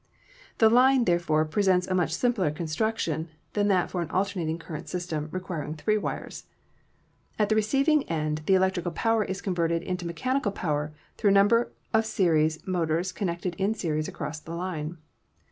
The 0.57 0.67
line, 0.67 1.03
therefore, 1.05 1.45
presents 1.45 1.85
a 1.85 1.93
much 1.93 2.11
simpler 2.11 2.49
construction 2.49 3.29
than 3.53 3.67
that 3.67 3.91
for 3.91 4.01
an 4.01 4.09
alternating 4.09 4.57
current 4.57 4.87
222 4.87 4.95
ELECTRICITY 4.95 5.29
system 5.29 5.29
requiring 5.31 5.75
three 5.75 5.97
wires. 5.99 6.45
At 7.37 7.49
the 7.49 7.55
receiving 7.55 8.09
end 8.09 8.41
the 8.47 8.55
electrical 8.55 8.93
power 8.93 9.23
is 9.23 9.43
converted 9.43 9.83
into 9.83 10.07
mechanical 10.07 10.51
power 10.51 10.91
through 11.17 11.29
a 11.29 11.33
number 11.33 11.71
of 11.93 12.07
series 12.07 12.65
motors 12.65 13.11
connected 13.11 13.53
in 13.59 13.75
series 13.75 14.07
across 14.07 14.39
the 14.39 14.55
line. 14.55 14.97